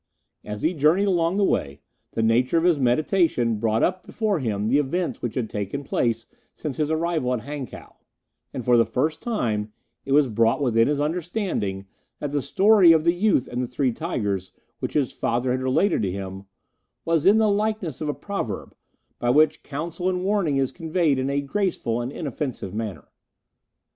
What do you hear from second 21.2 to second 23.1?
a graceful and inoffensive manner.